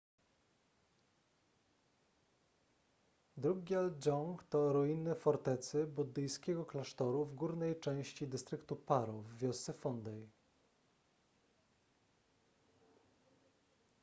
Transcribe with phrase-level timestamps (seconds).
[3.45, 9.73] drukgyal dzong to ruiny fortecy i buddyjskiego klasztoru w górnej części dystryktu paro w wiosce
[9.73, 10.27] phondey